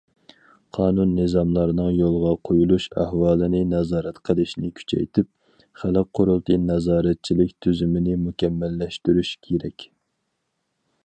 [0.75, 5.29] قانۇن- نىزاملارنىڭ يولغا قويۇلۇش ئەھۋالىنى نازارەت قىلىشنى كۈچەيتىپ،
[5.83, 9.89] خەلق قۇرۇلتىيى نازارەتچىلىك تۈزۈمىنى مۇكەممەللەشتۈرۈش كېرەك.